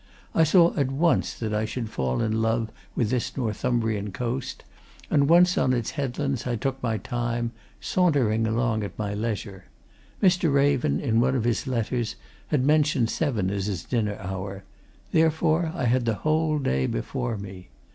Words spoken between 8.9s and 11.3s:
my leisure: Mr. Raven, in